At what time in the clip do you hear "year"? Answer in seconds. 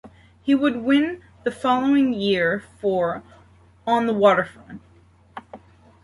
2.11-2.63